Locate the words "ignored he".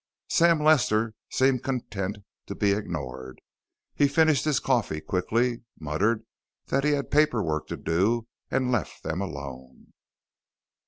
2.71-4.07